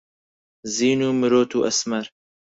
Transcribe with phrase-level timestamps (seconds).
[0.75, 2.05] زین و مرۆت و ئەسمەر